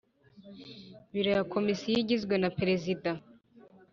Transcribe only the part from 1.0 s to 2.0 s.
Biro ya Komisiyo